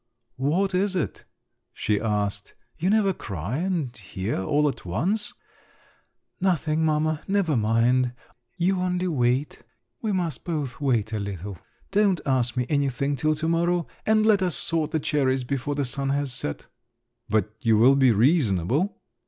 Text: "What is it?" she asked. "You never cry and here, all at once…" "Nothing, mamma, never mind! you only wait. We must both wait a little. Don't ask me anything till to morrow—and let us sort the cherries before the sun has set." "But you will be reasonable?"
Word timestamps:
"What 0.37 0.73
is 0.73 0.95
it?" 0.95 1.25
she 1.73 2.01
asked. 2.01 2.55
"You 2.75 2.89
never 2.89 3.13
cry 3.13 3.57
and 3.57 3.95
here, 3.95 4.41
all 4.41 4.67
at 4.67 4.83
once…" 4.83 5.35
"Nothing, 6.51 6.83
mamma, 6.83 7.21
never 7.27 7.55
mind! 7.55 8.13
you 8.57 8.79
only 8.79 9.07
wait. 9.07 9.61
We 10.01 10.11
must 10.11 10.43
both 10.43 10.81
wait 10.81 11.13
a 11.13 11.19
little. 11.19 11.59
Don't 11.91 12.19
ask 12.25 12.57
me 12.57 12.65
anything 12.67 13.15
till 13.15 13.35
to 13.35 13.47
morrow—and 13.47 14.25
let 14.25 14.41
us 14.41 14.55
sort 14.55 14.89
the 14.89 14.99
cherries 14.99 15.43
before 15.43 15.75
the 15.75 15.85
sun 15.85 16.09
has 16.09 16.33
set." 16.33 16.65
"But 17.29 17.53
you 17.59 17.77
will 17.77 17.95
be 17.95 18.11
reasonable?" 18.11 18.97